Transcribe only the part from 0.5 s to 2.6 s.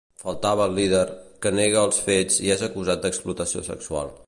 el líder, que nega els fets i